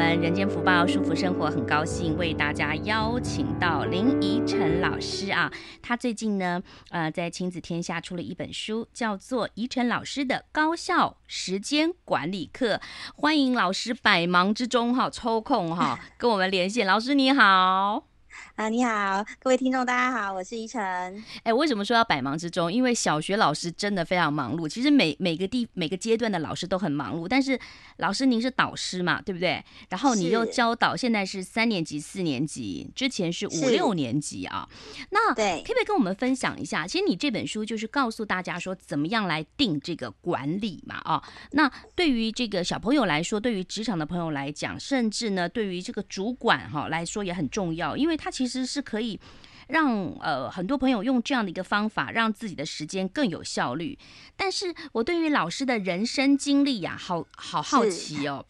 [0.00, 12.76] 我们人间福报舒服生活很高兴为大家邀请到林怡晨老师啊，他最近呢，呃，在亲子天下出了一本书，叫做《怡晨老师的高效时间管理课》，
[13.14, 18.09] 欢迎老师百忙之中哈抽空哈跟我们连线，老师你好。
[18.56, 21.24] 啊，你好，各位听众，大家好，我是依晨。
[21.42, 22.72] 哎，为什么说要百忙之中？
[22.72, 24.68] 因为小学老师真的非常忙碌。
[24.68, 27.58] 其实每每个地每个阶段的老师都很忙碌，但是
[27.96, 29.64] 老师您是导师嘛，对不对？
[29.88, 34.68] 然后你又教导，现在是三年级、四年级，之前是五六年级啊。
[35.10, 36.86] 那对，可不可以跟我们分享一下？
[36.86, 41.22] 其实你这本书就是告诉大家说，怎么样来定这个管理嘛啊。
[41.52, 48.50] 那对于这个小朋友来说，对于职场的朋友来讲，甚至呢，对于这个主管哈来说也很重要，因为他其实。
[48.50, 49.20] 其实是可以
[49.68, 53.96] 让呃很多朋友用这样的一个方法，让自己的时间更有效率。
[54.36, 58.44] 但是我对于老师的人生经历呀、啊，好好好奇哦，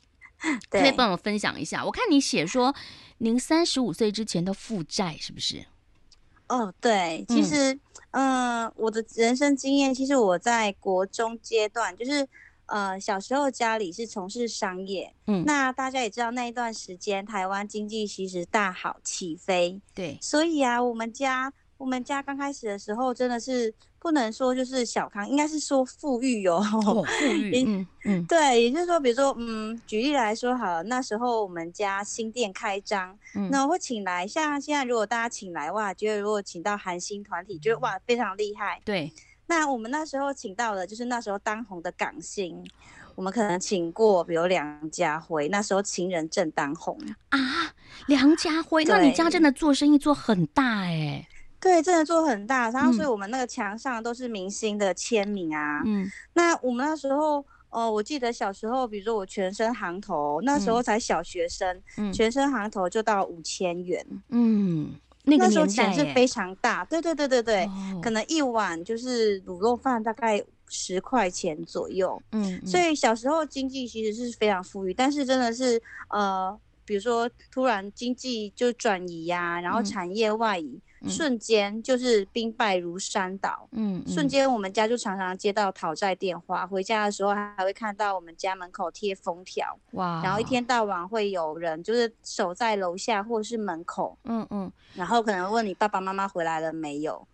[0.71, 1.85] 可以帮我分享一下？
[1.85, 2.75] 我看你写说，
[3.19, 5.67] 您三十五岁之前都负债，是不是？
[6.49, 7.79] 哦，对，其实
[8.13, 12.27] 嗯、呃，我的人生经验，其实我在国中阶段就是。
[12.71, 39.13] 呃，小时候家里是从事商业，嗯，那大家也知道那一段时间台湾经济其实大好起飞，对，所以啊，我们家我们家刚开始的时候真的是不能说就是小康，应该是说富裕哟、哦，富裕， 嗯嗯，对，也就是说，比如说，嗯，举例来说好了，那时候我们家新店开张，嗯，那我会请来，像现在如果大家请来哇，觉得如果请到韩星团体，觉得哇非常厉害，对。
[39.51, 42.65] 那我们那时候请到的，就是那时候当红的港星，
[43.17, 46.97] 我们可能请过，比如梁家辉，那时候情人正当红
[47.31, 47.39] 啊。
[48.07, 51.29] 梁家辉，那你家真的做生意做很大哎、欸？
[51.59, 52.71] 对，真的做很大。
[52.71, 55.83] 然后，所以我们那个墙上都是明星的签名啊。
[55.85, 56.09] 嗯。
[56.35, 57.39] 那我们那时候，
[57.71, 64.07] 哦、呃，我记得小时候，比如说我全身行头，那时候才小学生，嗯、全身行头就到五千元。
[64.29, 64.95] 嗯。
[65.25, 80.65] 那，个时候钱是非常大，对对对对对，哦、可能一碗就是卤肉饭大概十块钱左右，嗯，嗯，所以小时候经济其实是非常富裕，但是真的是呃，比如说突然经济就转移呀、啊，然后产业外移。
[80.65, 97.27] 嗯瞬间就是兵败如山倒，嗯，瞬间我们家就常常接到讨债电话，回家的时候还会看到我们家门口贴封条，哇，然后一天到晚会有人就是守在楼下或者是门口，嗯嗯，然后可能问你爸爸妈妈回来了没有，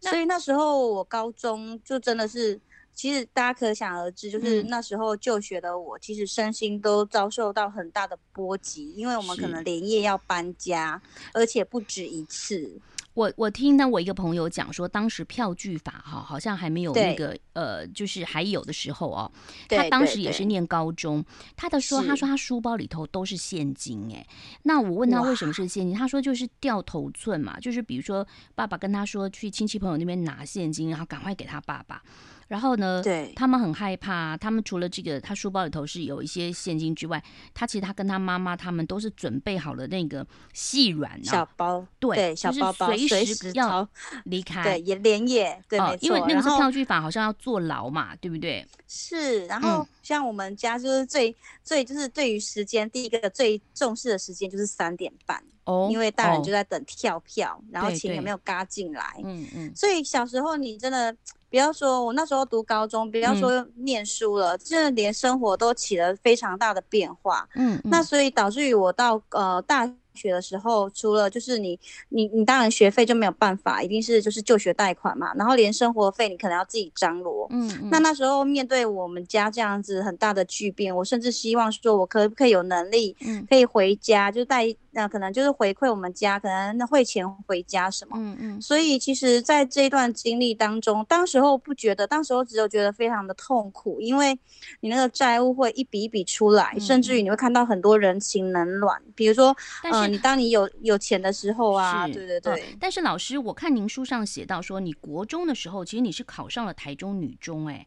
[0.00, 2.60] 所以那时候我高中就真的是，
[2.92, 11.00] 其实大家可想而知，就是那时候就学的我，其实身心都遭受到很大的波及，因为我们可能连夜要搬家，
[11.32, 12.78] 而且不止一次。
[13.16, 19.32] 我我听到我一个朋友讲说，当时票据法哈好像还没有那个呃，就是还有的时候哦，
[19.70, 21.24] 他当时也是念高中，
[21.56, 24.26] 他的说他说他书包里头都是现金哎，
[24.64, 32.02] 那我问他为什么是现金，他说就是掉头寸嘛，就是比如说爸爸跟他说去亲戚朋友那边拿现金，然后赶快给他爸爸。
[32.48, 34.36] 然后呢，对，他们很害怕。
[34.36, 43.88] 他们除了这个，他书包里头是有一些现金之外，他其实他跟他妈妈他们都是准备好了那个细软、啊、小包，对，对小包包，就是随时要
[44.26, 48.64] 离开，对，也连夜，对，哦、因为那个是票据法，好像要坐牢嘛，对不对？
[48.86, 49.44] 是。
[49.46, 59.20] 然后像我们家就是最、嗯、最就是对于时间，第一个最重视的时间就是三点半哦，因为大人就在等跳票，哦、然后钱也没有嘎进来？
[59.24, 59.72] 嗯嗯。
[59.74, 61.16] 所以小时候你真的。
[61.48, 67.48] 不要说我那时候读高中，不要说念书了，真的、嗯、连生活都起了非常大的变化。
[67.54, 71.78] 嗯，嗯，那所以导致于我到呃大学的时候，除了就是你
[72.08, 77.46] 你你当然学费就没有办法，一定是就是就学贷款嘛，然后连生活费你可能要自己张罗。
[77.50, 83.16] 嗯，嗯，那那时候面对我们家这样子很大的巨变，我甚至希望说我可不可以有能力，
[83.48, 88.16] 可以回家，就带那可能就是回馈我们家，可能汇钱回家什么。
[88.18, 88.62] 嗯嗯。
[88.62, 94.36] 所以其实，在这一段经历当中，当时候不觉得，当时候只有觉得非常的痛苦，因为
[94.80, 102.60] 你那个债务会一笔一笔出来，嗯、甚至于你会看到很多人情冷暖，比如说，但是、呃、你当你有有钱的时候啊，对对对、呃。
[102.80, 107.86] 但是老师，我看您书上写到说，你国中的时候，其实你是考上了台中女中、欸，哎，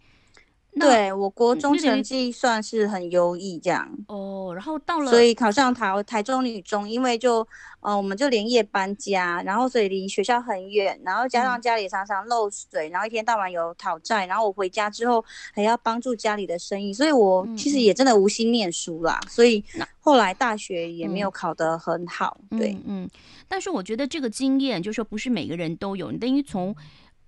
[0.79, 3.89] 对，我国中成绩算是很优异这样。
[4.07, 7.45] 哦，然后到了，所以考上台台中女中，因为就
[7.81, 15.23] 呃我们就连夜搬家，然后所以离学校很远，然后加上家里常常漏水，嗯、然后一天到晚有讨债，然后我回家之后
[15.53, 19.19] 还要帮助家里的生意，所以我其实也真的无心念书啦。
[19.23, 19.63] 嗯、所以
[19.99, 22.37] 后来大学也没有考得很好。
[22.51, 23.09] 嗯、对，嗯，
[23.47, 26.75] 但是我觉得这个经验就是说不是每个人都有，你等于从。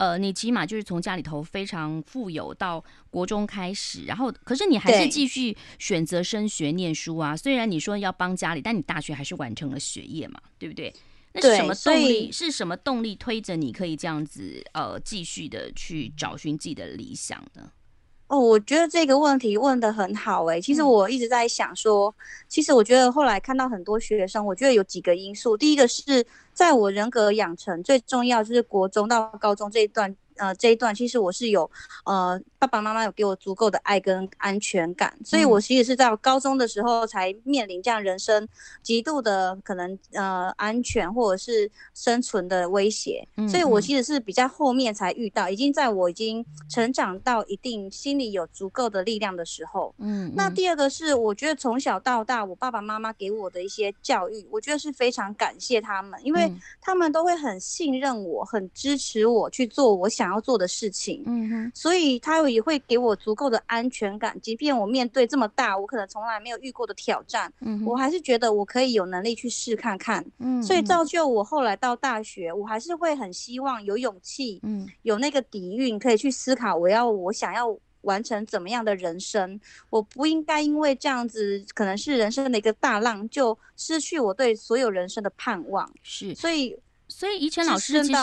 [0.01, 7.37] 呃，你起码就是从家里头非常富有到国中开始，然后可是你还是继续选择升学念书啊。
[7.37, 10.91] 虽然你说要帮家里，但你大学还是完成了学业嘛，对不对？
[11.33, 12.31] 那是什么动力？
[12.31, 17.71] 是什么动力推着你可以这样子呃继续的去找寻自己的理想呢？
[18.31, 20.61] 哦，我觉得这个问题问得很好哎、欸。
[20.61, 22.15] 其实我一直在想说，嗯、
[22.47, 25.57] 其实我觉得后来看到很多学生，我觉得有几个因素。
[25.57, 30.15] 第一个是在我人格养成最重要，就是国中到高中这一段。
[30.37, 31.69] 呃，这一段其实我是有，
[32.05, 38.47] 呃，爸爸妈妈有给我足够的爱跟安全感，所以我其实是在高中的时候才面临这样人生
[38.81, 49.93] 极度的可能呃安全或者是生存的威胁，所以我其实是比较后面才遇到，已经在我已经成长到一定心里有足够的力量的时候。
[49.99, 56.51] 嗯，那第二个是我觉得从小到大我爸爸妈妈给我的一些教育，我觉得是非常感谢他们，因为
[56.81, 79.59] 他们都会很信任我，很支持我去做我想要做的事情，嗯哼，所以他也会给我足够的安全感，即便我面对这么大，我可能从来没有遇过的挑战，嗯，我还是觉得我可以有能力去试看看，嗯，所以造就我后来到大学，我还是会很希望有勇气，嗯，有那个底蕴可以去思考，我要我想要完成怎么样的人生，
[79.89, 86.77] 我不应该因为这样子可能是人生的一个大浪，就失去我对所有人生的盼望，是，所以。
[87.21, 88.19] 所以怡晨老师其实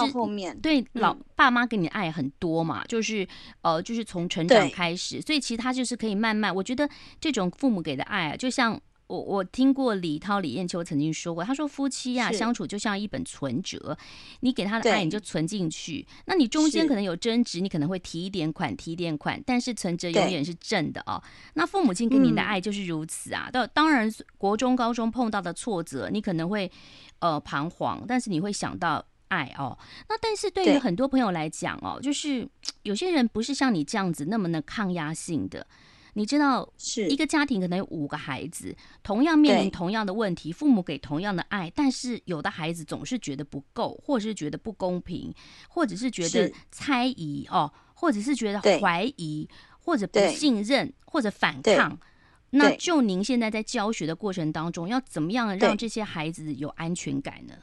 [0.60, 3.24] 对老爸妈给你的爱很多嘛，就是
[3.62, 6.52] 呃，就是从成长开始，所以其实他就是可以慢慢。
[6.52, 6.90] 我觉得
[7.20, 8.76] 这种父母给的爱啊，就像
[9.08, 13.98] 我我听过李涛李艳秋曾经说过，他说夫妻呀相处就像一本存折，
[14.40, 21.20] 你给他的爱你就存进去，那你中间可能有争执，你可能会提一点款提一点款，但是存折永远是正的哦。
[21.54, 23.50] 那父母亲给你的爱就是如此啊。
[23.52, 26.70] 到当然国中高中碰到的挫折，你可能会。
[27.20, 29.76] 呃，彷徨，但是你会想到爱哦。
[30.08, 32.48] 那但是对于很多朋友来讲哦，就是
[32.84, 35.66] 有些人不是像你这样子那么的抗压性的。
[36.18, 37.08] 你知道，是。
[37.08, 45.32] 一个家庭可能有五个孩子，同样面临同样的问题，父母给同样的爱，但是有的孩子总是觉得不够，或者是觉得不公平，
[45.68, 49.48] 或者是觉得猜疑哦，或者是觉得怀疑，
[49.78, 51.96] 或者不信任，或者反抗。
[52.50, 57.54] 那就您现在在教学的过程当中，要怎么样让这些孩子有安全感呢？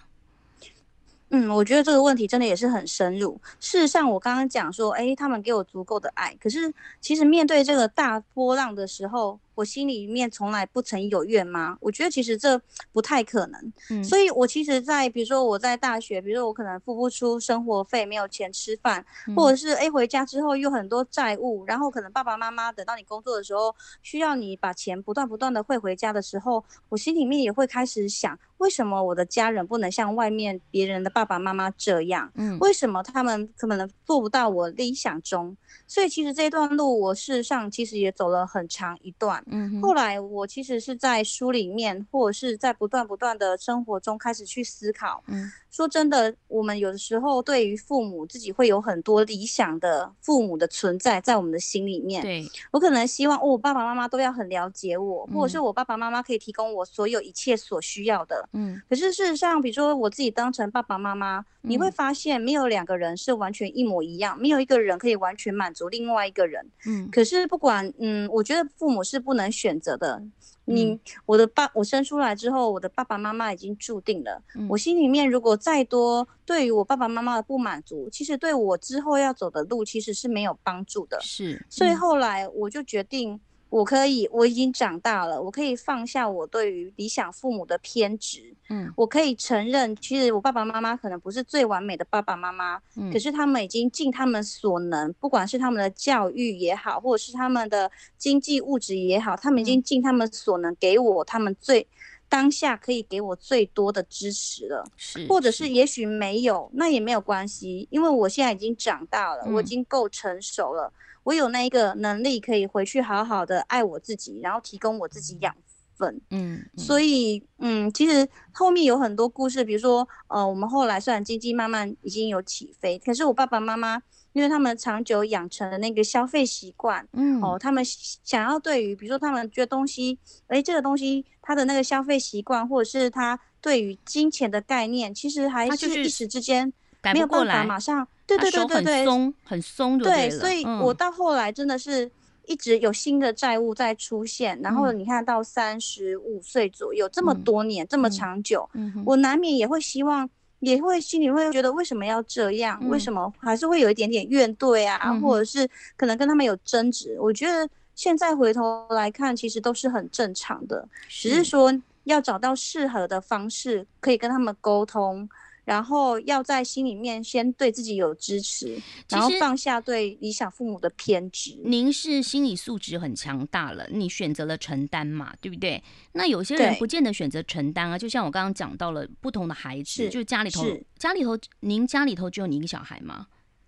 [1.29, 3.39] 嗯，我觉得这个问题真的也是很深入。
[3.59, 11.77] 事实上，我刚刚讲说，哎，他们给我足够的爱，可是其实面对这个大波浪的时候，我心里面从来不曾有怨吗？
[11.79, 12.61] 我觉得其实这
[12.91, 13.73] 不太可能。
[13.89, 19.03] 嗯，所以我其实，在比如说我在大学，比如说我可能付不出生活费，没有钱吃饭，
[19.35, 23.73] 或者是哎回家之后又很多债务，然后可能爸爸妈妈等到你工作的时候，
[24.03, 32.29] 需要你把钱不断不断的汇回家的时候，我心里面也会开始想，为什么我的家人不能像外面别人的爸爸妈妈这样？
[32.35, 35.55] 嗯，为什么他们可能做不到我理想中？
[35.87, 39.43] 所以其实这段路，我事实上其实也走了很长一段。
[39.47, 45.23] 嗯，后来我其实是在书里面，或者是在不断不断的生活中开始去思考。
[45.27, 45.51] 嗯。
[45.69, 52.21] 说真的，我们有的时候对于父母自己会有很多理想的父母的存在在我们的心里面。
[52.21, 58.47] 对，我可能希望哦，我爸爸妈妈都要很了解我，或者是我爸爸妈妈可以提供我所有一切所需要的。
[58.53, 58.81] 嗯。
[58.89, 66.65] 可是事实上，比如说我自己当成爸爸妈妈，你会发现没有两个人是完全一模一样，没有一个人可以完全满足另外一个人。
[66.85, 67.09] 嗯。
[67.11, 70.23] 可是不管嗯，我觉得父母是不能选择的。
[70.67, 74.41] 你我的爸，我生出来之后，我的爸爸妈妈已经注定了。
[74.55, 81.19] 嗯、我心里面如果再多对于我爸爸妈妈的不满足，其实对我之后要走的路其实是没有帮助的。
[81.21, 83.39] 是，嗯、所以后来我就决定。
[83.69, 88.55] 我可以，我已经长大了，我可以放下我对于理想父母的偏执。
[88.69, 101.85] 嗯，我可以承认，其实我爸爸妈妈可能不是最完美的爸爸妈妈，嗯，可是他们已经尽他们所能，不管是他们的教育也好，或者是他们的经济物质也好，他们已经尽他们所能给我他们最
[102.29, 104.85] 当下可以给我最多的支持了。
[104.95, 110.91] 是，或者是也许没有，那也没有关系，因为我现在已经长大了，嗯，我已经够成熟了。
[111.25, 115.53] 我有那一个能力，可以回去好好的爱我自己，然后提供我自己养
[115.97, 116.21] 分。
[116.29, 124.01] 嗯，嗯所以嗯，其实后面有很多故事，比如说呃，我们后来虽然经济慢慢已经有起飞，可是我爸爸妈妈
[124.33, 136.71] 因为他们长久养成了那个消费习惯，嗯，哦，他们想要对于比如说他们觉得东西，哎，这个东西他的那个消费习惯，或者是他对于金钱的概念，其实还是一时之间
[137.13, 138.07] 没有办法马上。
[138.27, 140.29] 对对对对对，松很松就对了。
[140.29, 142.09] 对，所以我到后来真的是
[142.47, 148.67] 一直有新的债务在出现，嗯、然后你看到三十五岁左右这么多年、嗯、这么长久，
[149.05, 150.27] 我难免也会希望，
[150.59, 152.79] 也会心里会觉得为什么要这样？
[152.81, 154.99] 嗯、为什么还是会有一点点怨怼啊？
[155.03, 157.15] 嗯、或者是可能跟他们有争执？
[157.19, 161.71] 我觉得现在回头来看，其实都是很正常的，只是说
[162.05, 165.29] 要找到适合的方式，可以跟他们沟通。
[165.65, 168.79] 然后要在心里面先对自己有支持，
[169.09, 171.59] 然后放下对理想父母的偏执。
[171.63, 175.83] 您是心理素质很强大了，你选择了承担嘛，对不对？
[176.13, 180.63] 那有些人不见得选择承担啊，就像我刚刚讲到了不同的孩子，是就家里头，
[180.97, 183.27] 家里头，您家里头只有你一个小孩吗？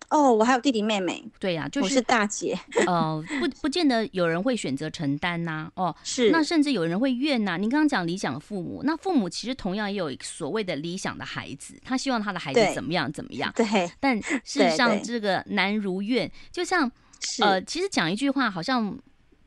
[0.09, 1.23] 哦，我还有弟弟妹妹。
[1.39, 2.57] 对呀、啊，就是，是大姐。
[2.85, 5.87] 呃，不，不见得有人会选择承担呐、啊。
[5.87, 6.31] 哦，是。
[6.31, 7.57] 那甚至有人会怨呐、啊。
[7.57, 13.51] 您刚刚讲理想的父母，那父母其实同样也有所谓的理想的孩子，他希望他的孩子怎么样怎么样。
[13.55, 13.89] 对。
[13.99, 16.31] 但事实上，这个难如愿。
[16.51, 16.89] 就像，
[17.41, 18.97] 呃，其实讲一句话好像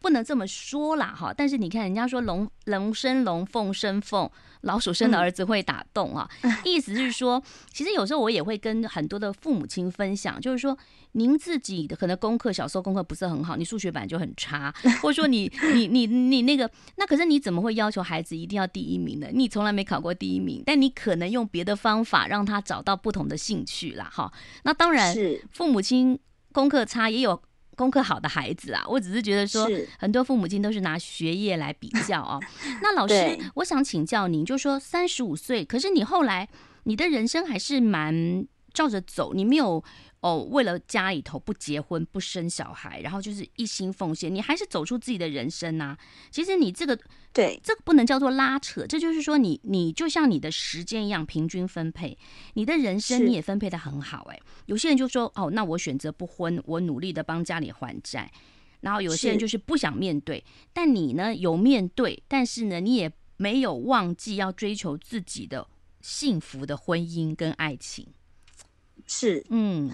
[0.00, 1.32] 不能这么说啦，哈。
[1.36, 4.28] 但是你看，人家说龙龙生龙，凤生凤。
[4.62, 7.42] 老鼠生的儿子会打洞啊，嗯、 意思是说，
[7.72, 10.76] 其实有时候我也会跟很多的父母亲分享，就是说，
[11.12, 19.28] 您自己的可能功课小时候功课不是很好，你数学本来就很差， 或者说你你你你那个，那可是你怎么会要求孩子一定要第一名呢？
[19.32, 24.30] 你从来没考过第一名，但你可能用别的方法让他找到不同的兴趣啦，哈。
[24.64, 25.16] 那当然，
[25.50, 26.20] 父母亲
[26.52, 27.40] 功课差也有。
[27.80, 29.66] 功课好的孩子啊， 我只是觉得说，
[29.98, 32.38] 很多父母亲都是拿学业来比较啊。
[32.82, 36.46] 那老师，我想请教您，就说三十五岁，可是你后来
[36.84, 39.82] 你的人生还是蛮照着走，你没有。
[40.20, 45.98] 哦，为了家里头不结婚不生小孩，然后就是一心奉献，你还是走出自己的人生呐、啊。
[46.30, 46.94] 其实你这个
[47.32, 52.18] 对这个不能叫做拉扯，这就是说你你就像你的时间一样平均分配，
[52.52, 54.36] 你的人生你也分配的很好哎。
[54.36, 58.30] 是有些人就说哦，那我选择不婚，我努力的帮家里还债。
[58.82, 65.66] 然后有些人就是不想面对，但你呢有面对，但是呢你也没有忘记要追求自己的
[66.02, 68.06] 幸福的婚姻跟爱情。
[69.06, 69.90] 是嗯。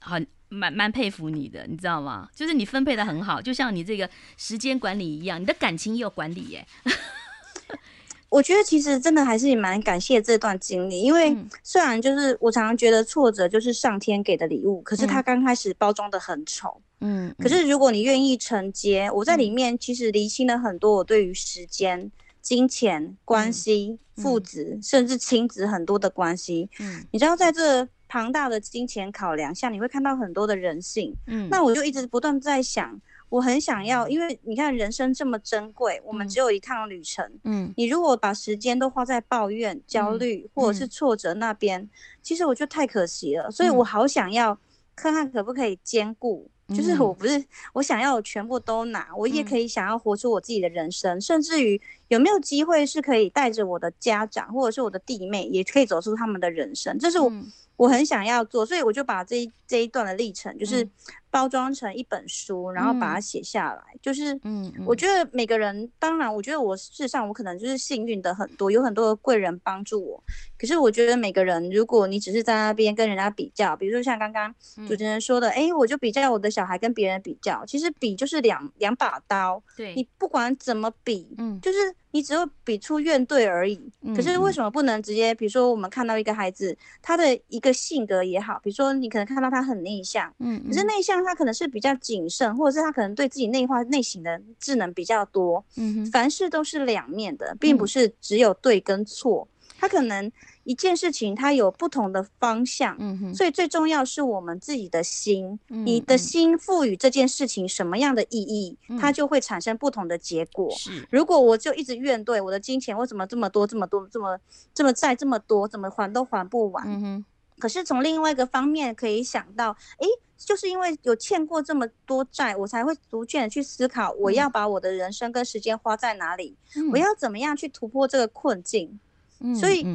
[0.00, 2.28] 很蛮蛮佩服你的，你知道吗？
[2.34, 6.66] 就是你分配的很好，就像你这个时间管理一样，你的感情也有管理耶。
[8.28, 27.88] 我觉得其实真的还是蛮感谢这段经历，因为虽然就是我常常觉得挫折就是上天给的礼物，可是它刚开始包装的很丑，嗯，可是如果你愿意承接，我在里面其实厘清了很多我对于时间、金钱、关系、父子甚至亲子很多的关系，嗯，你知道在这。
[28.10, 31.14] 庞大的金钱考量下，你会看到很多的人性。
[31.28, 37.24] 嗯，那我就一直不断在想，我很想要，因为你看人生这么珍贵，我们只有一趟旅程。
[37.44, 41.88] 嗯，你如果把时间都花在抱怨、焦虑或者是挫折那边，
[42.20, 43.48] 其实我觉得太可惜了。
[43.48, 44.58] 所以我好想要
[44.96, 56.98] 看看可不可以兼顾，就是我不是我想要全部都拿，我也可以想要活出我自己的人生，甚至于有没有机会是可以带着我的家长或者是我的弟妹，也可以走出他们的人生。
[56.98, 57.32] 这是我。
[57.80, 60.86] 我很想要做，所以我就把这一这一段的历程，就是
[61.30, 63.82] 包装成一本书，嗯、然后把它写下来。
[64.02, 70.22] 就是，嗯，我觉得每个人，当然，我觉得我事实上我可能就是幸运的很多，有很多的贵人帮助我。
[70.58, 74.54] 可是我觉得每个人，如果你只是在那边跟人家比较，比如说像刚刚
[74.86, 79.62] 主持人说的，哎、嗯欸，我就比较我的小孩跟别人比较，其实比就是两两把刀。
[79.76, 81.78] 对，你不管怎么比，嗯，就是。
[82.12, 83.80] 你只会比出怨怼而已，
[84.16, 85.32] 可是为什么不能直接？
[85.32, 99.46] 比如说，我们看到一个孩子，他的一个性格也好，比如说你可能看到他很内向，嗯，可是内向他可能是比较谨慎，或者是他可能对自己内化内省的智能比较多，嗯，凡事都是两面的，并不是只有对跟错，
[99.78, 100.30] 他可能。
[100.64, 110.70] 一件事情他有不同的方向，嗯哼，所以最重要是我们自己的心，嗯、你的心赋予这件事情什么样的意义，嗯、它就会产生不同的结果。
[110.76, 114.38] 是，如果我就一直怨怼我的金钱为什么这么多这么多这么
[114.74, 117.24] 这么债这么多，怎么还都还不完，嗯哼。
[117.60, 128.98] 可是从另外一个方面可以想到，诶，就是因为有欠过这么多债，我才会逐渐的去思考，我要把我的人生跟时间花在哪里，嗯、我要怎么样去突破这个困境，
[129.38, 129.86] 嗯，所以。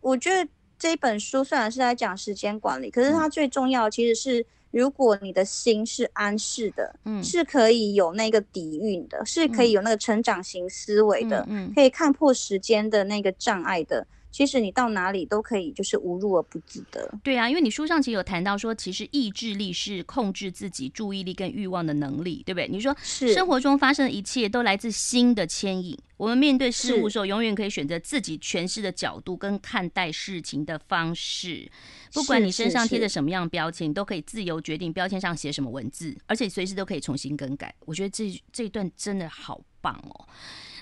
[0.00, 0.48] 我觉得
[0.78, 14.06] 这本书虽然是在讲时间管理，可是它最重要的其实是如果你的心是安适的，嗯，是可以有那个底蕴的，是可以有那个成长型思维的，嗯，可以看破时间的那个障碍的。
[14.38, 17.12] 其实你到哪里都可以，就是无入而不自得。
[17.24, 22.68] 对啊，因为你书上其实有谈到说，其实意志力是控制自己注意力跟欲望的能力，对不对？
[22.68, 25.98] 你说是生活中发生的一切都来自心的牵引。
[26.16, 31.68] 我们面对事物的时候，永远可以选择自己诠释的角度跟看待事情的方式。
[32.12, 37.74] 不管你身上贴着什么样的标签，你都可以自由决定标签上写什么文字，而且随时都可以重新更改。
[37.86, 40.24] 我觉得这这一段真的好棒哦。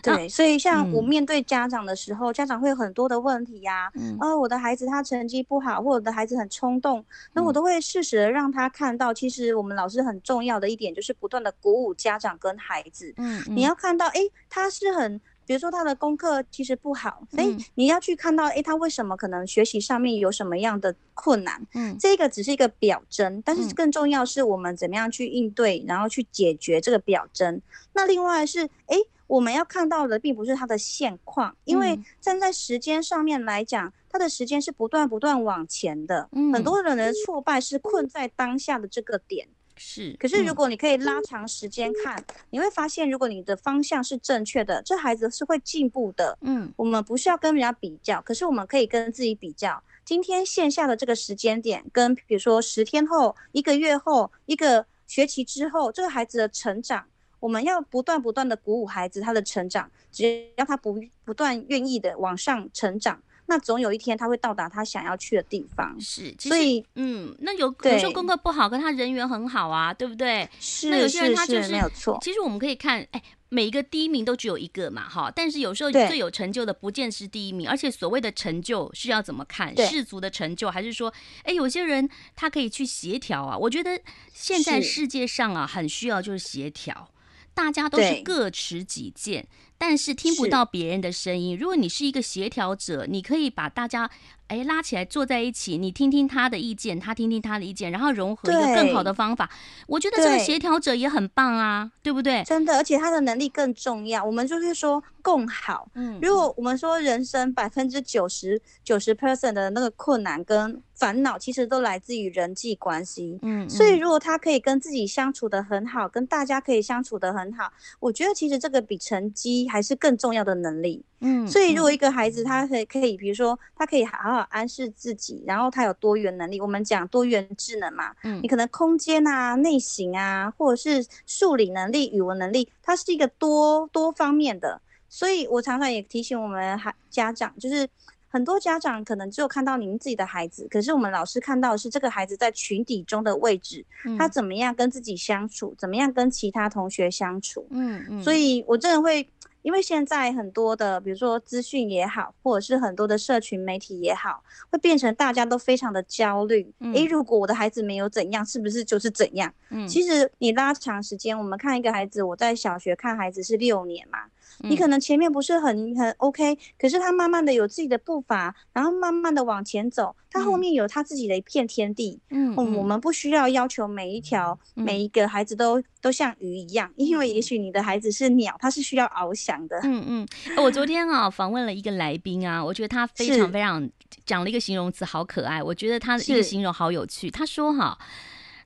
[0.03, 3.93] 对，所以像我面对家长的时候，嗯、家长会有很多的问题呀、啊。
[3.95, 13.12] 嗯，呃，我的孩子他成绩不好，或者我的孩子很冲动，那我都会适时的让他看到，其实我们老师很重要的一点就是不断的鼓舞家长跟孩子。
[13.17, 21.67] 嗯，嗯，你要看到，哎，他是很，比如说他的功课其实不好，所以你要去看到，哎，他为什么可能学习上面有什么样的困难？
[21.75, 27.61] 嗯，这个只是一个表征，但是更重要是我们怎么样去应对，然后去解决这个表征。
[27.93, 28.97] 那另外是，哎。
[29.26, 36.28] 我们要看到的并不是他的现况，因为站在时间上面来讲，他的时间是不断不断往前的。
[36.33, 39.49] 嗯，很多人的挫败是困在当下的这个点。
[39.78, 46.38] 是，可是如果你可以拉长时间看，你会发现，如果你的方向是正确的，这孩子是会进步的。
[46.40, 49.83] 嗯，我们不是要跟人家比较，可是我们可以跟自己比较。
[50.02, 57.04] 今天线下的这个时间点，跟比如说十天后、一个月后、一个学期之后，这个孩子的成长。
[57.47, 65.97] 我们要不断不断的鼓舞孩子他的成长，只要他不不断愿意的往上成长，那总有一天他会到达他想要去的地方。
[66.00, 70.49] 是，所以嗯，那有有时候功课不好，跟他人缘很好啊，对不对？
[70.59, 72.19] 是，那有些人他就是，是，是没有错。
[72.21, 75.33] 其实我们可以看，哎，每一个第一名都只有一个嘛，哈。
[75.33, 79.73] 但是有时候最有成就的不见是第一名，而且所谓的成就是要怎么看？
[79.87, 83.57] 世俗的成就，还是说，哎，有些人他可以去协调啊？
[83.57, 84.00] 我觉得
[84.33, 87.09] 现在世界上啊，很需要就是协调。
[87.57, 91.56] 大家都是各持己见，但是听不到别人的声音。
[91.56, 94.11] 如果你是一个协调者，你可以把大家。
[94.49, 99.50] 哎，拉起来坐在一起，你听听他的意见，他听听他的意见，然后融合一个更好的方法。
[99.88, 102.45] 我觉得这个协调者也很棒啊，对，对不对？
[102.45, 104.25] 真的，而且他的能力更重要。
[104.25, 105.88] 我们就是说共好。
[105.95, 113.40] 嗯，如果我们说人生百分之九十九十 percent 的那个困难跟烦恼，其实都来自于人际关系。
[113.42, 121.05] 嗯，所以如果他可以跟自己相处的很好，跟大家可以相处的很好，我觉得其实这个比成绩还是更重要的能力。
[121.20, 134.81] 嗯，所以如果一个孩子他可以可以，比如说他可以好好安适自己，然后他有多元能力，我们讲多元智能嘛，嗯，你可能空间啊、内型啊，或者是数理能力、语文能力，它是一个多多方面的。
[135.09, 137.88] 所以我常常也提醒我们孩家长，就是
[138.29, 143.83] 很多家长可能只有看到你们自己的孩子，可是我们老师看到的是这个孩子在群体中的位置，
[144.18, 149.26] 他怎么样跟自己相处，怎么样跟其他同学相处，嗯嗯，所以我真的会。
[149.66, 156.72] 因为现在很多的，比如说资讯也好，或者是很多的社群媒体也好，会变成大家都非常的焦虑。
[156.94, 159.52] 诶、嗯，如果我的孩子没有怎样，是不是就是怎样？
[159.70, 164.20] 嗯，其实你拉长时间，我们看一个孩子，我在小学看孩子是六年嘛。
[164.61, 172.19] 你可能前面不是很很 OK，可是他慢慢的有自己的步伐，然后慢慢的往前走，他后面有他自己的一片天地。
[172.31, 179.79] 嗯，嗯，我们不需要要求每一条、嗯、每一个孩子都都像鱼一样，因为也许你的孩子是鸟，他是需要翱翔的。
[179.85, 183.88] 嗯嗯，我昨天啊访问了一个来宾啊，我觉得他非常非常
[184.25, 185.62] 讲了一个形容词，好可爱。
[185.62, 187.99] 我觉得他的一个形容好有趣，他说哈。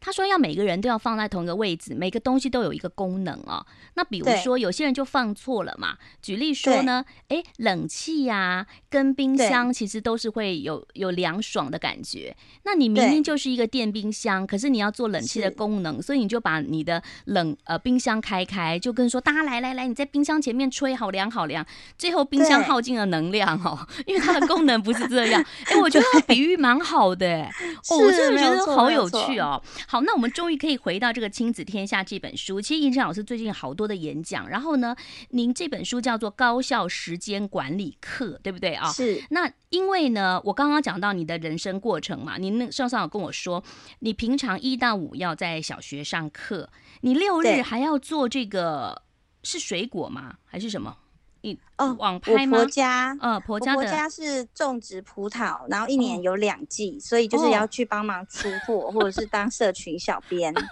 [0.01, 3.65] 他说：“要每个人都要放在同一个位置，每个东西都有一个功能哦。
[3.95, 5.99] 那比如说，有些人就放错了嘛。
[6.23, 12.35] 举例说呢，诶，冷气呀、啊、跟冰箱其实都是会有有凉爽的感觉。
[12.63, 21.67] 那你明明就是一个电冰箱，可是你要做冷气的功能，所以你就把你的冷呃冰箱开开，就跟说大家来来来，你在冰箱前面吹，好凉好凉。
[21.99, 25.45] 最后冰箱耗尽了能量哦， 因为它的功能不是这样。
[25.67, 27.43] 哎，我觉得比喻蛮好的，
[27.91, 29.61] 哦，我真的觉得好有趣哦。”
[29.91, 32.61] 好，那我们终于可以回到这个《亲子天下》这本书。
[32.61, 34.95] 其实尹晨老师最近好多的演讲，然后呢，
[35.31, 38.89] 您这本书叫做《高效时间管理课》，对不对啊？
[38.93, 39.21] 是。
[39.31, 43.65] 那因为呢，我刚刚讲到你的人生过程嘛，您那上上有跟我说，
[43.99, 49.03] 你平常一到五要在小学上课，你六日还要做这个
[49.43, 50.37] 是水果吗？
[50.45, 50.97] 还是什么？
[51.43, 52.59] 你哦，网拍吗？
[52.59, 60.55] 婆家，呃，婆家，婆家是种植葡萄，然后一年有两季，哦，所以就是要去帮忙出货，哦，或者是当社群小编。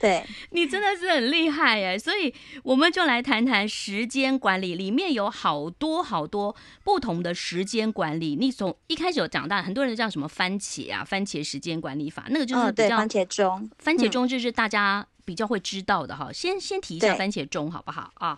[0.00, 1.96] 对，你真的是很厉害耶！
[1.96, 8.34] 所以我们就来谈谈时间管理，里面有好多好多不同的时间管理。
[8.34, 16.26] 你从一开始有讲到，很多人叫什么番茄啊，番茄时间管理法，那个就是比较、哦、番茄钟，番茄钟就是大家比较会知道的哈。
[16.30, 18.36] 嗯、先先提一下番茄钟好不好啊？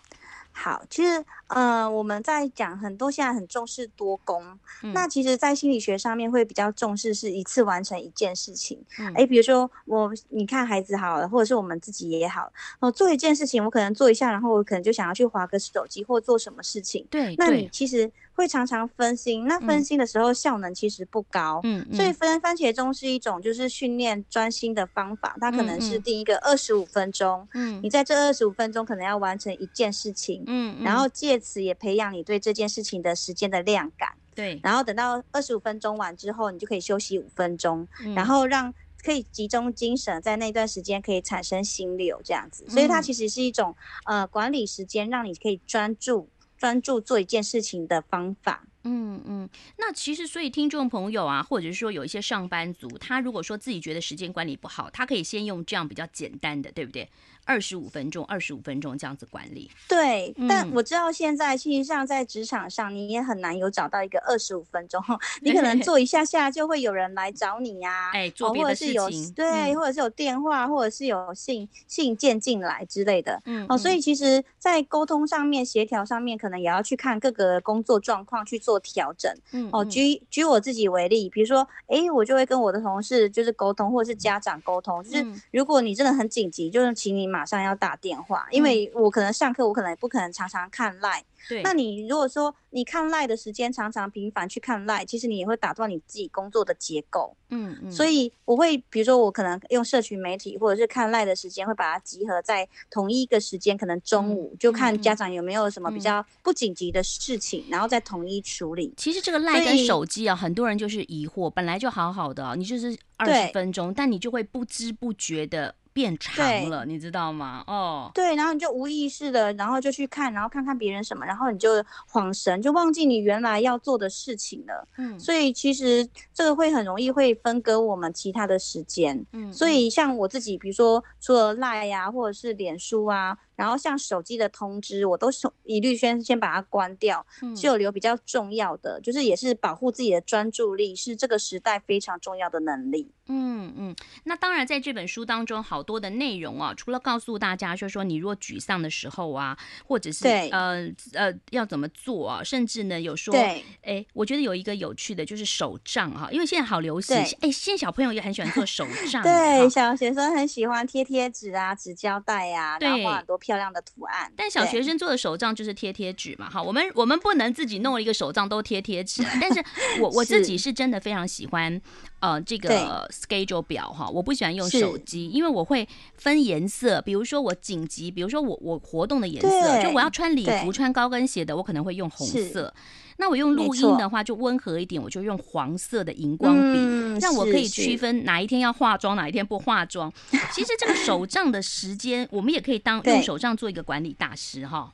[0.57, 8.81] 好，其实，呃，我们在讲很多现在很重视多功，嗯、那其实，在心理学上面会比较重视是一次完成一件事情。
[8.97, 17.05] 哎、嗯，比如说我，你看孩子好了，或者是我们自己也好，哦做一件事情，我可能做一下，然后我可能就想要去划个手机或做什么事情。
[17.11, 18.11] 对，那你其实。
[18.35, 46.29] 会常常分心，那分心的时候效能其实不高，嗯，所以分番茄钟是一种就是训练专心的方法，它可能是定一个二十五分钟，嗯，你在这二十五分钟可能要完成一件事情，嗯，然后借此也培养你对这件事情的时间的量感，对，然后等到二十五分钟完之后，你就可以休息五分钟，然后让可以集中精神，在那段时间可以产生心流这样子，所以它其实是一种呃管理时间，让你可以专注。
[46.57, 48.65] 专注做一件事情的方法。
[48.87, 57.09] 嗯嗯，那其实所以听众朋友啊，或者是说有一些上班族，他如果说自己觉得时间管理不好，他可以先用这样比较简单的，对不对？
[57.45, 59.71] 二十五分钟，二十五分钟这样子管理。
[59.89, 65.03] 对，嗯、但我知道现在其实上在职场上，你也很难有找到一个二十五分钟，
[65.43, 73.41] 你可能做一下下就会有人来找你呀、啊，哎，做别的事情，或者是有对，嗯、或者是有电话，或者是有信信件进来之类的。
[73.45, 79.33] 嗯，哦，所以其实，在沟通上面、协调上面，可能也要去看各个工作状况去做调整。
[79.53, 91.23] 嗯，哦，举举我自己为例，比如说，哎，我就会跟我的同事就是沟通，或者是家长沟通，就是如果你真的很紧急，就是请你马上要打电话，因为我可能上课，我可能也不可能常常看 LINE。
[91.49, 97.37] 对，那你如果说你看 LINE 的时间常常频繁去看 LINE，其实你也会打断你自己工作的结构。
[97.51, 108.95] 嗯嗯，所以我会比如说我可能用社群媒体或者是看 LINE 的时间，会把它集合在同一个时间，可能中午就看家长有没有什么比较不紧急的事情，然后再统一处理。
[108.97, 115.75] 其实这个 LINE 跟手机啊，很多人就是疑惑，本来就好好的，你就是二十分钟，但你就会不知不觉的。
[115.95, 117.65] 变长了，你知道吗？
[117.69, 124.87] 哦，对，然后你就无意识的，然后就去看，然后看看别人什么，然后你就恍神，就忘记你原来要做的事情了。
[124.99, 129.25] 嗯，所以其实这个会很容易会分割我们其他的时间。
[129.33, 133.39] 嗯，所以像我自己，比如说除了 Line 呀，或者是脸书啊。
[133.57, 137.25] 然后像手机的通知，我都是一律先先把它关掉，
[137.57, 143.11] 只有留比较重要的，就是也是保护自己的专注力，是这个时代非常重要的能力。
[143.27, 163.39] 嗯嗯，那当然在这本书当中，好多的内容啊，除了告诉大家说说你如果沮丧的时候啊，或者是呃呃要怎么做啊，甚至呢有说，对，哎，我觉得有一个有趣的就是手账哈，因为现在好流行，哎对，现在小朋友也很喜欢做手 账，对，小学生很喜欢贴贴纸啊、纸胶带呀、啊，然后画很多。
[163.45, 169.65] 漂亮的图案，但小学生做的手账就是贴贴纸嘛，哈，我们我们不能自己弄了一个手账都贴贴纸，但是
[170.03, 170.75] 我我自己是。
[170.75, 171.81] 真的非常喜欢，
[172.19, 182.75] 呃，这个 schedule 表哈，我不喜欢用手机，因为我会分颜色，比如说我紧急，比如说我我活动的颜色，就我要穿礼服、穿高跟鞋的，我可能会用红色。
[183.17, 190.13] 那我用录音的话就温和一点，我就用黄色的荧光笔，让我可以区分哪一天要化妆，哪一天不化妆。
[190.53, 194.93] 其实这个手账的时间，我们也可以当用手账做一个管理大师哈。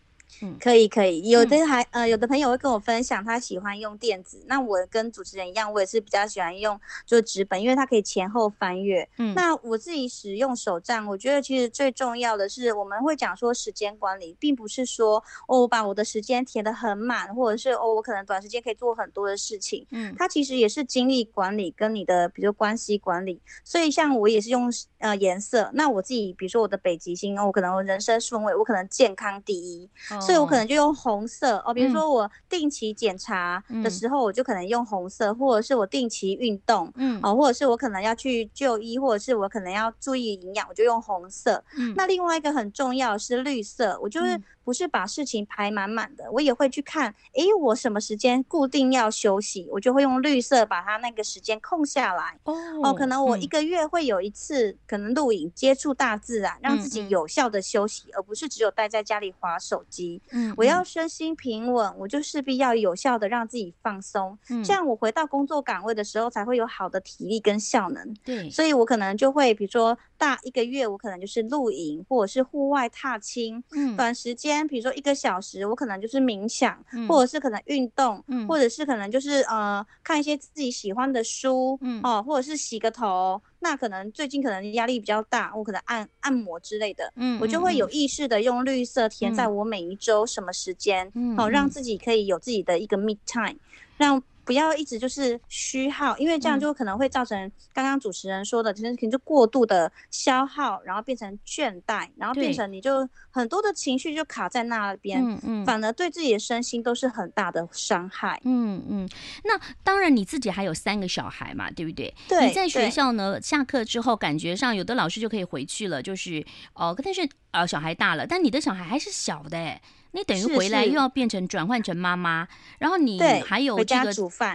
[0.59, 4.43] 可以可以，有的还呃有的朋友会跟我分享，他喜欢用电子。
[4.47, 9.09] 那我跟主持人一样，我也是比较喜欢用就是纸本，因为它可以前后翻阅。
[9.19, 19.87] 嗯，那我自己使用手账，我觉得其实最重要的是，我们会讲说时间管理，并不是说哦我把我的时间填得很满，或者是哦我可能短时间可以做很多的事情。
[19.91, 23.41] 嗯，它其实也是精力管理跟你的比如关系管理。
[23.65, 29.89] 所以像我也是用呃颜色，那我自己比如说我的北极星，我可能人生顺位，我可能健康第一。
[30.11, 41.63] 哦所以我可能就用红色哦，比如说我定期检查的时候，我就可能用红色，嗯、或者是我定期运动，嗯，哦，或者是我可能要去就医，或者是我可能要注意营养，我就用红色。
[41.77, 44.37] 嗯，那另外一个很重要是绿色，我就是。
[44.37, 52.39] 嗯不是把事情排满满的，我也会去看，诶，我什么时间固定要休息，我就会用绿色把它那个时间空下来。
[52.45, 60.20] 哦，哦，可能我一个月会有一次，嗯、可能录影接触大自然，让自己有效的休息，嗯、而不是只有待在家里划手机。
[60.31, 68.15] 嗯，我要身心平稳，我就势必要有效的让自己放松，嗯、这样我回到工作岗位的时候才会有好的体力跟效能。
[68.25, 74.67] 对，所以我可能就会，比如说大一个月，我可能就是露营或者是户外踏青，嗯，短时间。
[74.67, 93.57] 比如说一个小时，我可能就是冥想，嗯、或者是可能运动，嗯、或者是可能就是呃看一些自己喜欢的书，嗯、哦，或者是洗个头，那可能最近可能压力比较大，我可能按按摩之类的，嗯，我就会有意识的用绿色填在我每一周什么时间，嗯，好，让自己可以有自己的一个 me time，
[93.97, 94.23] 让。
[94.51, 108.41] 不要一直就是虚耗，因为这样就可能会造成刚刚主持人说的，其实可能就过度的消耗，然后变成倦怠，然后变成你就很多的情绪就卡在那边，嗯嗯，反而对自己的身心都是很大的伤害。
[108.45, 109.09] 嗯嗯，
[109.45, 112.13] 那当然你自己还有三个小孩嘛，对不对？
[112.27, 112.49] 对。
[112.49, 117.21] 你在学校呢，下课之后感觉上有的老师就可以回去了，就是哦，但是
[117.53, 119.81] 呃小孩大了，但你的小孩还是小的哎。
[120.13, 122.47] 你等于回来又要变成转换成妈妈，
[122.79, 124.13] 然后你还有这个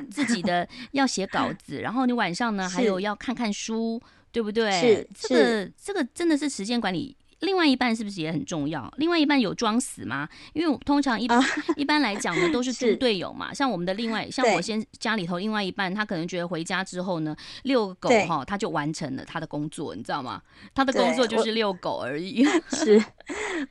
[0.09, 4.71] 自己的 要写稿子，然后你晚上呢还有要看看书，对不对？
[4.71, 7.15] 是这个这个真的是时间管理。
[7.41, 8.91] 另外一半是不是也很重要？
[8.97, 10.27] 另外一半有装死吗？
[10.53, 11.45] 因为我通常一般、啊、
[11.75, 13.53] 一般来讲呢，都是 猪队友嘛。
[13.53, 20.41] 像我们的另外，像我先家里头另外一半，他可能觉得回家之后呢，遛狗哈，他就完成了他的工作，你知道吗？
[20.73, 22.45] 他的工作就是遛狗而已。
[22.71, 23.03] 是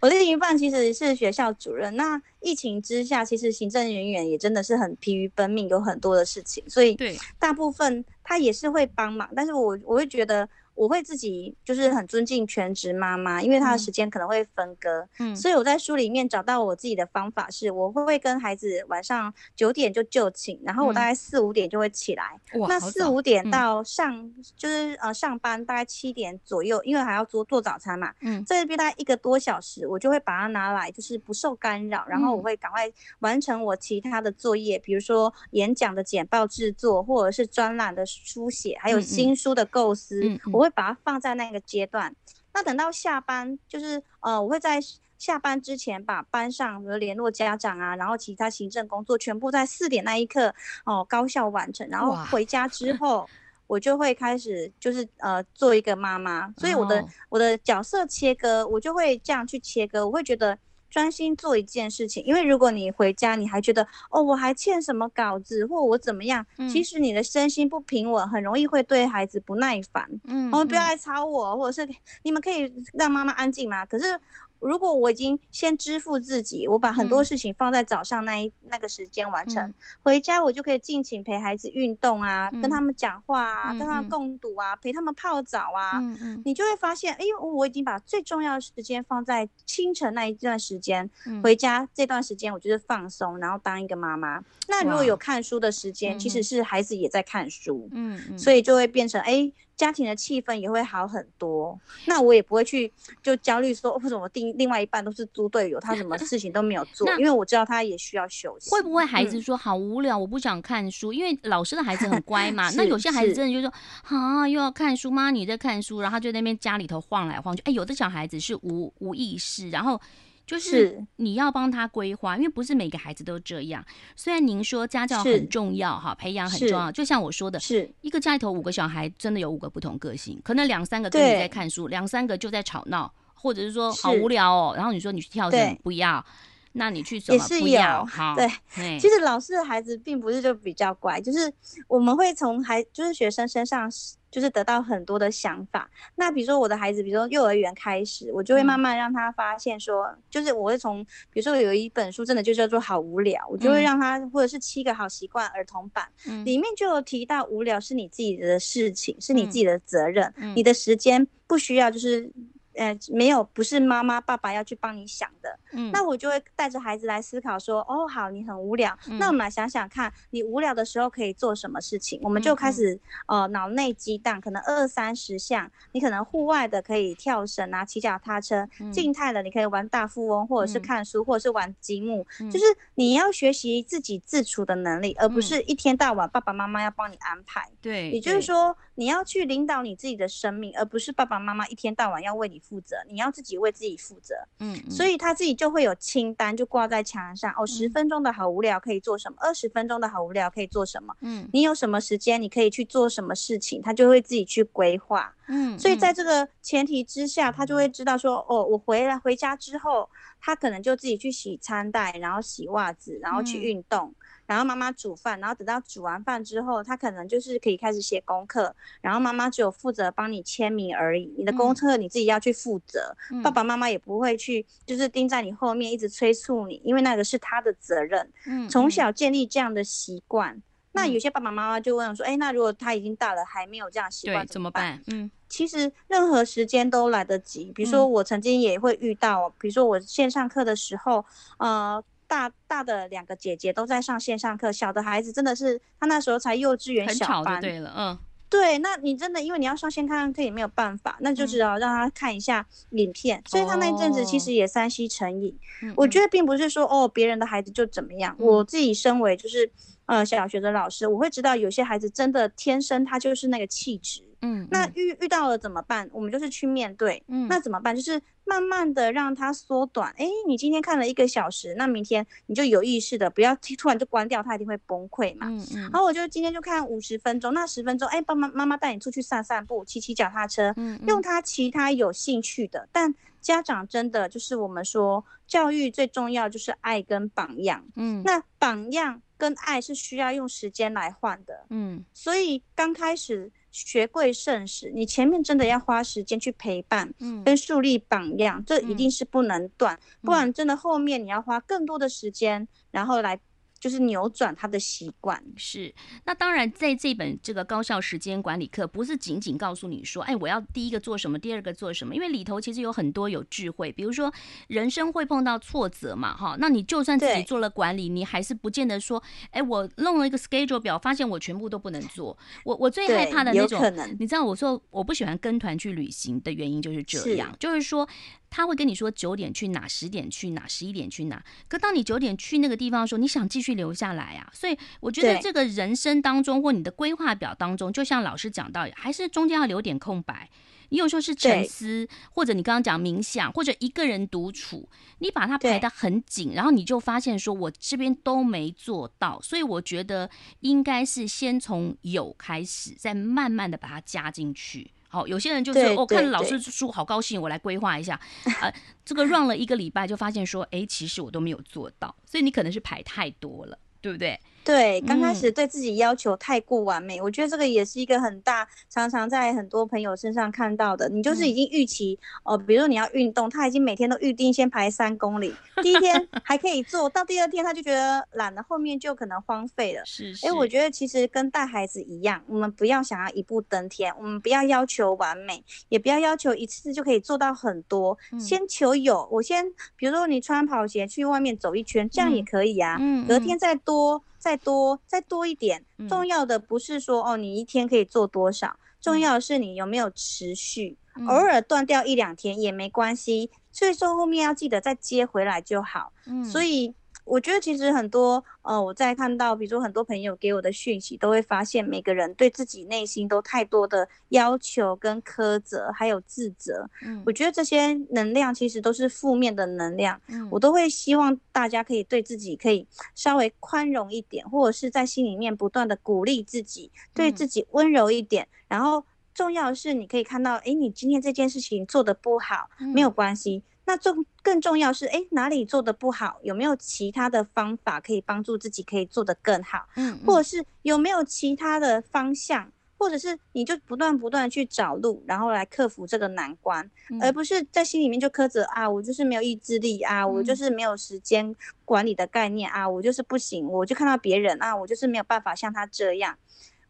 [0.01, 1.97] 我另一半其实是学校主任。
[1.97, 9.29] 那疫情之下，其实行政人员也真的是很疲于奔命，有很多的事情，所以对大部分他也是会帮忙。
[9.35, 10.49] 但是我我会觉得。
[10.75, 40.21] 我会自己就是很尊敬全职妈妈，因为她的时间可能会分割，嗯，所以我在书里面找到我自己的方法是，我会不会跟孩子晚上九点就就寝，然后我大概四五点就会起来，嗯、那四五点到上、嗯、就是呃上班大概七点左右，因为还要做做早餐嘛，嗯，这边大概一个多小时，我就会把它拿来就是不受干扰，然后我会赶快完成我其他的作业，比如说演讲的简报制作，或者是专栏的书写，还有新书的构思，
[40.53, 40.64] 我。
[40.65, 42.15] 会把它放在那个阶段，
[42.53, 44.81] 那等到下班，就是呃，我会在
[45.19, 50.49] 下班之前把班上比如联络家长啊，然后其他行政工作全部在四点那一刻
[50.85, 53.29] 哦、呃、高效完成，然后回家之后，
[53.67, 60.59] 我就会开始就是呃做一个妈妈，所以我的我的角色切割，我就会这样去切割，我会觉得。
[60.95, 70.09] 专心做一件事情，因为如果你回家你还觉得哦，我还欠什么稿子，或我怎么样，嗯、其实你的身心不平稳，很容易会对孩子不耐烦。
[70.29, 73.85] 嗯，我们不要来吵我，或者是你们可以让妈妈安静吗？
[73.85, 74.21] 可是。
[74.61, 86.01] 如果我已经先支付自己，我把很多事情放在早上那一、嗯、那个时间完成，嗯、回家我就可以尽情陪孩子运动啊，嗯、跟他们讲话啊，嗯、跟他们共读啊，嗯、陪他们泡澡啊，
[86.45, 94.43] 你就会发现，哎，我已经把最重要的时间放在清晨那一段时间，嗯、回家这段时间我就是放松，然后当一个妈妈。
[94.69, 99.53] 那如果有看书的时间，其实是孩子也在看书，嗯嗯，所以就会变成哎。
[99.77, 108.71] 家庭的气氛也会好很多，那我也不会去就焦虑说为什么另另外一半都是猪队友，他什么事情都没有做，因为我知道他也需要休息。
[108.71, 111.13] 会不会孩子说好无聊，我不想看书？
[111.13, 113.73] 因为老师的孩子很乖嘛， 那有些孩子真的就说
[114.05, 115.31] 啊又要看书吗？
[115.31, 117.63] 你在看书，然后他就在那边家里头晃来晃去。
[117.65, 120.01] 哎，有的小孩子是无无意识，然后。
[120.47, 123.85] 就是你要帮他规划，因为不是每个孩子都这样。
[124.15, 134.75] 虽然您说家教很重要哈，培养很重要，就像我说的，是一个家里头五个小孩，真的有五个不同个性，可能两三个跟你在看书，两三个就在吵闹，或者是说好无聊哦。
[134.77, 136.25] 然后你说你去跳绳，不要，
[136.73, 137.43] 那你去什么？
[137.61, 138.05] 不要。
[138.05, 141.51] 好，对，其实老师的孩子并不是就比较乖，就是
[141.89, 143.91] 我们会从孩就是学生身上。
[144.35, 145.89] 就是得到很多的想法。
[146.17, 162.33] 那比如说我的孩子，比如说幼儿园开始，我就会慢慢让他发现说，嗯、就是我会从，比如说有一本书真的就叫做《好无聊》，我就会让他，或者是七个好习惯儿童版，嗯、里面就有提到无聊是你自己的事情，是你自己的责任，你的时间不需要就是。
[162.77, 165.59] 呃，没有，不是妈妈爸爸要去帮你想的。
[165.73, 172.21] 嗯，那我就会带着孩子来思考说，哦，好，你很无聊，嗯、那我们来想想看，你无聊的时候可以做什么事情？
[172.23, 172.95] 我们就开始、
[173.27, 175.71] 嗯、呃脑内激荡，可能二三十项。
[175.93, 182.27] 你可能户外的可以跳绳啊，骑脚踏车；嗯、静态的你可以玩大富翁，或者是看书，嗯、或者是玩积木。
[182.41, 187.69] 嗯、就是你要学习自己自处的能力，而不是一天到晚爸爸妈妈要帮你安排。
[187.81, 188.77] 对，也就是说。
[188.97, 192.97] 你要去领导你自己的生命，而不是爸爸妈妈一天到晚要为你负责。
[193.09, 194.35] 你要自己为自己负责。
[194.61, 197.53] 嗯，嗯，所以他自己就会有清单，就挂在墙上。
[197.57, 199.37] 哦，十分钟的好无聊可以做什么？
[199.41, 201.15] 二十分钟的好无聊可以做什么？
[201.21, 205.35] 嗯，你有什么时间，你可以去做什么事情，他就会自己去规划。
[205.47, 210.09] 嗯，所以在这个前提之下，他就会知道说，哦，我回来回家之后，
[210.41, 214.09] 他可能就自己去洗餐袋，然后洗袜子，然后去运动。
[214.09, 214.15] 嗯
[214.47, 218.75] 然后妈妈煮饭，然后等到煮完饭之后，他可能就是可以开始写功课。
[219.01, 223.17] 然后妈妈只有负责帮你签名而已，你的功课你自己要去负责。
[223.31, 228.31] 嗯、爸爸妈妈也不会去，就是盯在你后面一直催促你，因为那个是他的责任。
[228.47, 230.61] 嗯，从小建立这样的习惯，
[230.93, 235.03] 那有些爸爸妈妈就问说，哎、欸，那如果他已经大了还没有这样习惯，怎么办？
[235.07, 237.73] 嗯，其实任何时间都来得及。
[237.75, 241.25] 比如说我曾经也会遇到，嗯、比如说我线上课的时候，
[241.59, 242.03] 呃，
[242.35, 248.19] 大大的两个姐姐都在上线上课，小的孩子真的是他那时候才幼稚园小班，对了，嗯。
[248.51, 253.39] 对，那你真的因为你要上线看课也没有办法，那就只好让他看一下影片。
[253.39, 255.57] 嗯、所以他那阵子其实也 3C 成瘾。
[255.83, 259.71] 哦、我觉得并不是说哦别人的孩子就怎么样，嗯、我自己身为就是
[260.07, 264.23] 呃小学的老师，我会知道有些孩子真的天生他就是那个气质。
[264.45, 266.09] 嗯，那遇遇到了怎么办？
[266.13, 267.23] 我们就是去面对。
[267.29, 267.97] 嗯，那怎么办？
[267.97, 270.15] 就是慢慢的让它缩短。
[270.19, 275.49] 哎，你今天看了一个小时，那明天你就有意识的不要突然就关掉，它一定会崩溃嘛。
[275.49, 275.81] 嗯嗯。
[275.85, 282.87] 然后我就今天就看五十分钟，那十分钟，哎，爸妈妈妈带你出去散散步，骑骑脚踏车，嗯，用他其他有兴趣的。
[282.93, 287.83] 但家长真的就是我们说教育最重要就是爱跟榜样。
[287.97, 291.65] 嗯，那榜样跟爱是需要用时间来换的。
[291.71, 293.51] 嗯，所以刚开始。
[293.75, 303.41] 学贵慎始，你前面真的要花时间去陪伴，嗯，跟树立榜样，嗯、这一定是不能断，嗯、不然真的后面你要花更多的时间，然后来。
[303.85, 305.39] 就是扭转他的习惯。
[305.57, 305.95] 是，
[306.25, 313.93] 那当然，在这本这个高效时间管理课，不是仅仅告诉你说，哎，我要第一个做什么，第二个做什么，因为里头其实有很多有智慧。
[313.93, 314.33] 比如说，
[314.69, 322.35] 人生会碰到挫折嘛，哈，那你就算自己做了管理，你还是不见得说，哎，我弄了一个 schedule 表，发现我全部都不能做。
[322.65, 323.79] 我我最害怕的那种，
[324.19, 328.09] 你知道，我说我不喜欢跟团去旅行的原因就是这样，是就是说。
[328.57, 331.45] 他会跟你说九点去哪，十点去哪，十一点去哪。
[331.67, 334.49] 可当你九点去那个地方的时候，你想继续留下来啊？
[334.55, 340.49] 所以我觉得这个人生当中或你的规划表当中，就像老师讲到，还是中间要留点空白。
[340.91, 344.89] 你有时候是沉思，或者你刚刚讲冥想，或者一个人独处，
[345.19, 349.41] 你把它排得很紧，然后你就发现说，我这边都没做到。
[349.43, 354.93] 所以我觉得应该是先从有开始，再慢慢的把它加进去。
[355.15, 358.21] 好，有些人就是我、哦、看老师书好高兴，我来规划一下，
[358.61, 358.75] 呃，
[359.05, 364.39] 这个 run 了一个礼拜就发现说，哎，其实我都没有做到，所以你可能是排太多了，对不对？
[364.65, 371.07] 对，刚开始对自己要求太过完美，嗯、我觉得这个也是一个很大，常常在很多朋友身上看到的。
[371.11, 380.03] 你就是已经预期、嗯、哦，比如说你要运动，他已经每天都预定先排三公里，第一天 还可以做到，第二天他就觉得懒了，后面就可能荒废了。
[380.07, 389.29] 是，是，哎，我觉得其实跟带孩子一样，我们不要想要一步登天，我们不要要求完美，也不要要求一次就可以做到很多，嗯、先求有。
[389.31, 392.97] 我先，比如说你穿跑鞋去外面走一圈，这样也可以啊。
[392.99, 394.23] 嗯，隔天再多。
[394.45, 406.13] 再多再多一点，重要的不是说哦，你一天可以做多少，重要的是你有没有持续，偶尔断掉一两天也没关系，所以说后面要记得再接回来就好。
[406.27, 406.95] 嗯，所以。
[407.25, 416.89] 我觉得其实很多，呃，我在看到，比如说很多朋友给我的讯息，都会发现每个人对自己内心都太多的要求跟苛责，还有自责。
[417.03, 420.21] 嗯，我觉得这些能量其实都是负面的能量。
[420.29, 428.47] 嗯，我都会希望大家可以对自己可以稍微宽容一点，或者是在心里面不断的鼓励自己，对自己温柔一点。
[428.69, 433.63] 然后重要的是，你可以看到，诶，你今天这件事情做得不好，没有关系。
[433.87, 436.39] 那重更重要是，哎，哪里做的不好？
[436.43, 439.87] 有没有其他的方法可以帮助自己可以做得更好？
[439.97, 456.39] 嗯，或者是有没有其他的方向，或者是你就不断不断去找路，然后来克服这个难关，嗯、而不是在心里面就苛责啊，我就是没有意志力啊，我就是没有时间管理的概念啊，我就是不行，我就看到别人啊，我就是没有办法像他这样。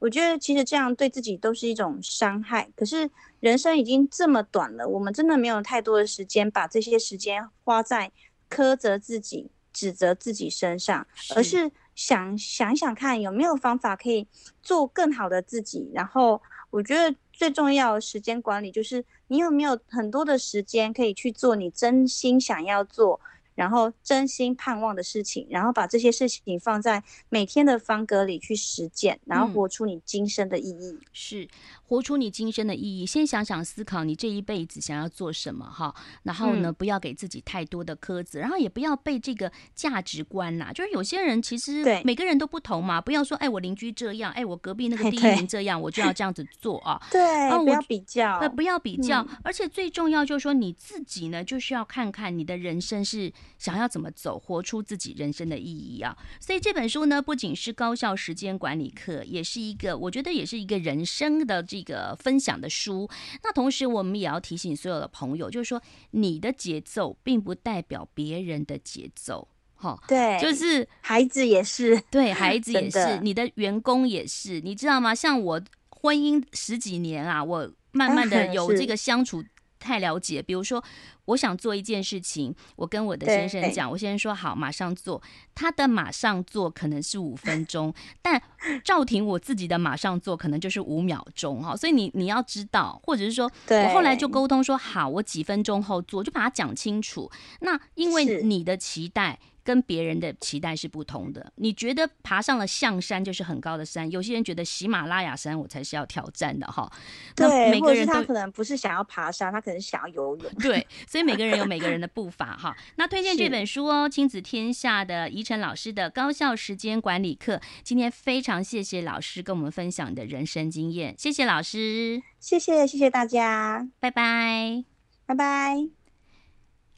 [0.05, 2.71] 我觉得其实这样对自己都是一种伤害。
[2.77, 8.13] 可是人生已经这么短了，我们真的没有太多的时间把这些时间花在
[8.51, 14.29] 苛责自己、指责自己身上，而是想想想看有没有方法可以
[14.63, 15.91] 做更好的自己。
[15.95, 23.19] 然后我觉得最重要的时间管理就是你有没有很多的时间可以去做你真心想要做。
[23.55, 30.91] 然后真心盼望的事情，然后把这些事情放在每天的方格里去实践，然后活出你今生的意义。
[30.93, 31.49] 嗯、是
[31.87, 33.07] 活出你今生的意义。
[33.07, 47.01] 先想想思考你这一辈子想要做什么哈，然后呢，不要给自己太多的苛责，然后也不要被这个价值观呐，就是有些人其实每个人都不同嘛，不要说哎我邻居这样，哎我隔壁那个第一名这样，我就要这样子做啊。
[47.11, 47.21] 对，
[47.59, 53.33] 不要比较，不要比较，而且最重要就是说你自己呢，就是要看看你的人生是。
[53.59, 56.17] 想要怎么走，活出自己人生的意义啊！
[56.41, 63.09] 所以这本书呢，不仅是高效时间管理课，也是一个我觉得也是一个人生的这个分享的书。
[63.43, 69.49] 那同时，我们也要提醒所有的朋友，就是说你的节奏并不代表别人的节奏。
[69.75, 75.15] 哈，对，就是孩子也是，对， 孩子也是，你的员工也是，你知道吗？
[75.15, 75.61] 像我
[75.91, 79.45] 婚姻十几年啊，我慢慢的有这个相处。
[79.85, 80.83] 太了解，比如说，
[81.27, 85.21] 我想做一件事情，我跟我的先生讲，我先生说好，马上做。
[85.55, 88.43] 他的马上做可能是五分钟，但
[88.83, 91.77] 赵婷我自己的马上做可能就是五秒钟哈。
[91.77, 97.31] 所以你你要知道，或者是说我后来就沟通说好，我几分钟后做，就把它讲清楚。
[97.61, 99.39] 那因为你的期待。
[99.65, 101.51] 跟别人的期待是不同的。
[101.57, 106.91] 你觉得爬上了象山就是很高的山，有些人觉得喜马拉雅山我才是要挑战的哈。
[107.35, 110.53] 对，每个人他可能不是想要爬山，他可能想要游泳。
[110.61, 112.77] 对，所以每个人有每个人的步伐哈。
[112.97, 117.61] 那推荐这本书哦，亲子天下的怡晨老师的高效时间管理课。
[117.83, 124.85] 今天非常谢谢老师跟我们分享的人生经验，谢谢老师，谢谢谢谢大家，拜拜，
[125.25, 126.04] 拜拜。